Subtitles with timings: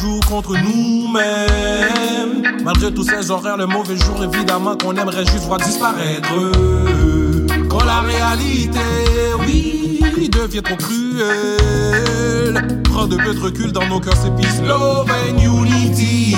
[0.00, 2.42] joue contre nous-mêmes.
[2.64, 6.28] Malgré tous ces horaires, le mauvais jour, évidemment qu'on aimerait juste voir disparaître.
[7.68, 8.80] Quand la réalité,
[9.40, 12.82] oui, devient trop cruelle.
[12.84, 16.36] Prends de peu de recul dans nos cœurs, s'épice love and unity.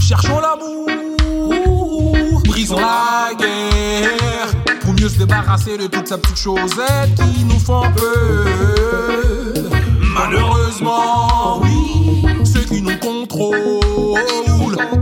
[0.00, 4.78] Cherchons l'amour, brisons la guerre.
[4.80, 6.80] Pour mieux se débarrasser de toutes ces petites choses
[7.16, 9.27] qui nous font peur.
[10.18, 14.18] Malheureusement, oui, ceux qui nous contrôlent,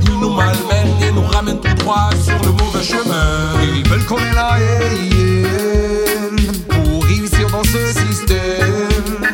[0.02, 3.58] ils nous malmènent et nous ramènent tout droit sur le mauvais chemin.
[3.62, 6.36] Ils veulent qu'on ait la haine
[6.68, 9.24] pour réussir dans ce système.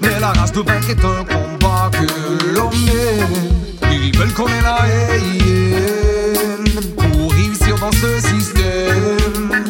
[0.00, 3.90] Mais la race de vaincre est un combat que l'on mène.
[3.90, 6.64] Ils veulent qu'on ait la haine
[6.96, 9.64] pour réussir dans ce système.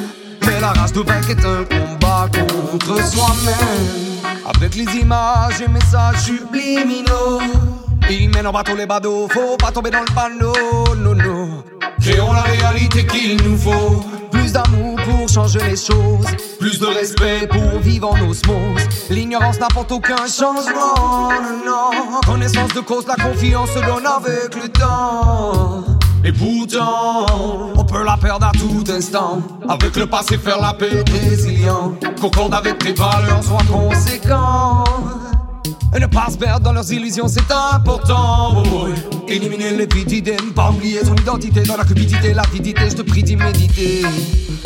[0.46, 4.13] Mais la race de vaincre est un combat contre soi-même.
[4.46, 7.40] Avec les images et messages subliminaux.
[8.10, 10.52] Ils mènent en bateau les badauds, faut pas tomber dans le panneau,
[10.96, 11.64] non, non.
[12.00, 14.04] Créons la réalité qu'il nous faut.
[14.30, 16.26] Plus d'amour pour changer les choses.
[16.58, 18.82] Plus de respect pour vivre en osmose.
[19.08, 21.30] L'ignorance n'apporte aucun changement,
[21.64, 22.20] non.
[22.26, 25.84] Connaissance de cause, la confiance se donne avec le temps.
[26.24, 27.26] Et pourtant,
[27.76, 29.42] on peut la perdre à tout instant.
[29.68, 31.94] Avec le passé, faire la paix résilient.
[32.18, 34.84] Concorde avec tes valeurs, sois conséquent.
[35.94, 38.62] Et ne pas se perdre dans leurs illusions, c'est important.
[39.28, 42.88] Éliminer les d'idées, ne pas oublier son identité dans la cupidité, l'avidité.
[42.88, 43.36] Je te prie d'y.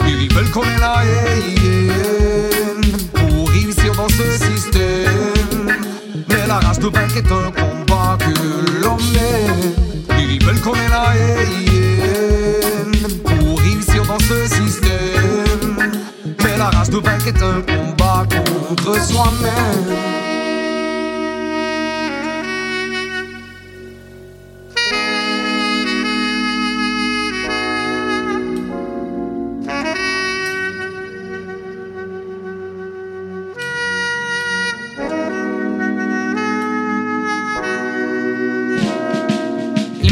[0.06, 5.74] Ils veulent qu'on la haine pour réussir dans ce système.
[6.28, 7.50] Mais la race de vaincre est un
[18.68, 20.27] contre soi-même.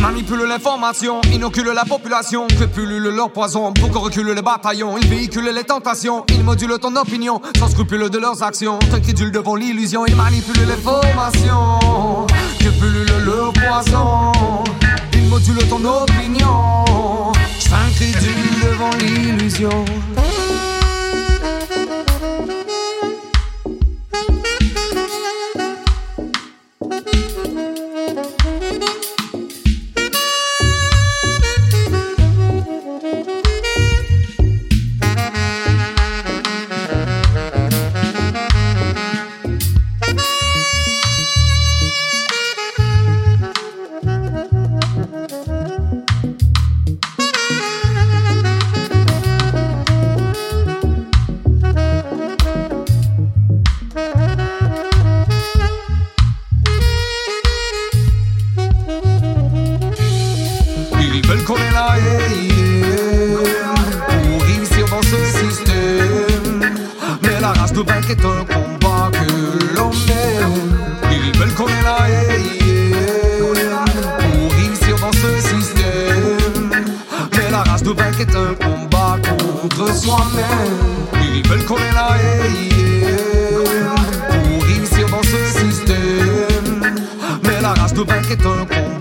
[0.06, 4.96] Ils manipulent l'information, inoculent la population, que pullulent leur poison pour que reculent les bataillons.
[4.96, 8.78] Ils véhiculent les tentations, ils modulent ton opinion, sans scrupule de leurs actions.
[8.78, 12.28] T'incrédule devant l'illusion, ils manipulent l'information,
[12.60, 14.32] que pullulent leur poison.
[15.12, 17.32] Ils modulent ton opinion,
[17.68, 19.84] t'incrédule devant l'illusion.
[61.26, 63.42] Veulent qu'on la haine
[64.08, 66.60] pour réussir dans ce système.
[67.22, 70.78] Mais la race de vaincre est un combat que l'on mène.
[71.10, 72.94] Ils veulent qu'on la haine
[74.18, 76.70] pour réussir dans ce système.
[77.32, 81.26] Mais la race de vaincre est un combat contre soi-même.
[81.34, 82.70] Ils veulent qu'on la haine
[84.28, 86.94] pour réussir dans ce système.
[87.42, 88.95] Mais la race de vaincre est un combat